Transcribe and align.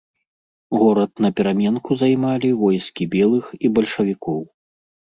Горад 0.83 1.11
напераменку 1.27 1.91
займалі 2.01 2.49
войскі 2.65 3.03
белых 3.17 3.45
і 3.67 3.77
бальшавікоў. 3.79 4.39